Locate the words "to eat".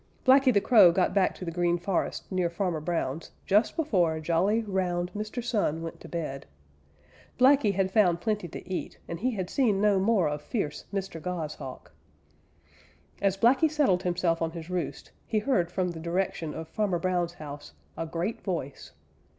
8.47-8.97